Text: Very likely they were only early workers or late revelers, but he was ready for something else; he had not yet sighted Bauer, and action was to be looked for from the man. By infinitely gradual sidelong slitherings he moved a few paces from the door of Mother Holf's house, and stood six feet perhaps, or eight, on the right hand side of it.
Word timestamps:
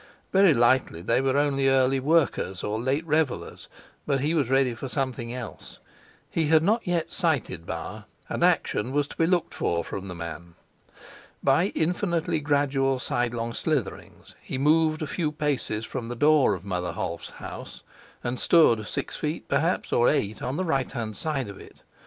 Very 0.33 0.55
likely 0.55 1.03
they 1.03 1.21
were 1.21 1.37
only 1.37 1.69
early 1.69 1.99
workers 1.99 2.63
or 2.63 2.81
late 2.81 3.05
revelers, 3.05 3.67
but 4.07 4.19
he 4.19 4.33
was 4.33 4.49
ready 4.49 4.73
for 4.73 4.89
something 4.89 5.31
else; 5.31 5.77
he 6.27 6.47
had 6.47 6.63
not 6.63 6.87
yet 6.87 7.11
sighted 7.13 7.67
Bauer, 7.67 8.05
and 8.27 8.41
action 8.43 8.93
was 8.93 9.07
to 9.09 9.15
be 9.15 9.27
looked 9.27 9.53
for 9.53 9.83
from 9.83 10.07
the 10.07 10.15
man. 10.15 10.55
By 11.43 11.67
infinitely 11.75 12.39
gradual 12.39 12.97
sidelong 12.99 13.53
slitherings 13.53 14.33
he 14.41 14.57
moved 14.57 15.03
a 15.03 15.05
few 15.05 15.31
paces 15.31 15.85
from 15.85 16.07
the 16.07 16.15
door 16.15 16.55
of 16.55 16.65
Mother 16.65 16.93
Holf's 16.93 17.29
house, 17.29 17.83
and 18.23 18.39
stood 18.39 18.87
six 18.87 19.17
feet 19.17 19.47
perhaps, 19.47 19.93
or 19.93 20.09
eight, 20.09 20.41
on 20.41 20.57
the 20.57 20.65
right 20.65 20.91
hand 20.91 21.15
side 21.15 21.47
of 21.47 21.59
it. 21.59 21.83